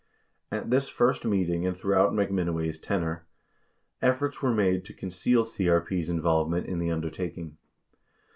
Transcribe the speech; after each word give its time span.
67 0.49 0.57
At 0.63 0.71
this 0.71 0.89
first 0.89 1.25
meeting 1.25 1.67
and 1.67 1.77
throughout 1.77 2.11
McMinoway's 2.11 2.79
tenure, 2.79 3.27
efforts 4.01 4.41
were 4.41 4.51
made 4.51 4.83
to 4.85 4.95
conceal 4.95 5.43
CRP's 5.45 6.09
involvement 6.09 6.65
in 6.65 6.79
the 6.79 6.89
undertaking. 6.89 7.57